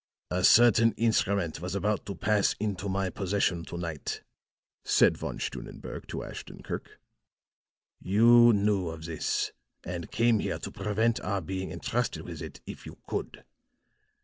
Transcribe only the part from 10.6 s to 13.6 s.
prevent our being entrusted with it if you could.